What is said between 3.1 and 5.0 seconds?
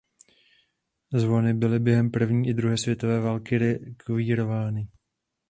války rekvírovány.